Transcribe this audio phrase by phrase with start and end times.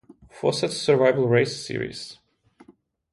[0.31, 2.17] Fawcett's Survival Race series.